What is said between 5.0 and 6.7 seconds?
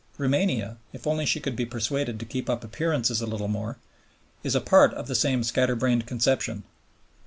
the same scatter brained conception.